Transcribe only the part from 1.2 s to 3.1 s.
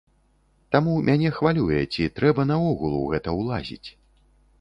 хвалюе, ці трэба наогул у